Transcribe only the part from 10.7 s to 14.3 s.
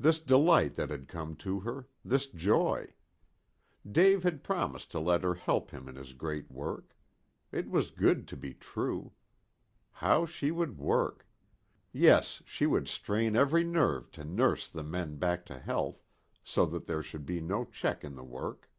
work. Yes, she would strain every nerve to